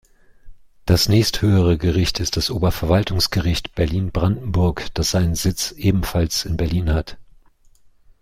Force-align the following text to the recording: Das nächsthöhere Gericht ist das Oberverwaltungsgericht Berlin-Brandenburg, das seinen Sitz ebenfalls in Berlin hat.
Das 0.87 1.09
nächsthöhere 1.09 1.77
Gericht 1.77 2.19
ist 2.19 2.35
das 2.35 2.49
Oberverwaltungsgericht 2.49 3.75
Berlin-Brandenburg, 3.75 4.87
das 4.95 5.11
seinen 5.11 5.35
Sitz 5.35 5.71
ebenfalls 5.73 6.43
in 6.43 6.57
Berlin 6.57 6.91
hat. 6.91 7.19